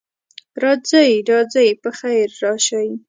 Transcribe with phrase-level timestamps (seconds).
[0.61, 2.89] راځئ، راځئ، پخیر راشئ.